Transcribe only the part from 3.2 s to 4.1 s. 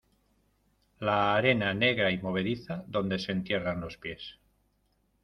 entierran los